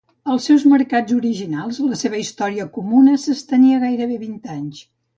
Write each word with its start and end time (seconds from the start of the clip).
Als 0.35 0.45
seus 0.47 0.63
mercats 0.71 1.15
originals, 1.17 1.81
la 1.91 1.99
seva 2.01 2.23
història 2.23 2.67
comuna 2.81 3.17
s'estenia 3.27 3.87
gairebé 3.89 4.23
vint 4.29 4.47
anys. 4.61 4.87